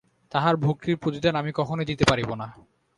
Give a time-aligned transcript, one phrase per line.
[0.31, 2.47] তাহার ভক্তির প্রতিদান আমি কখনই দিতে পারিব না।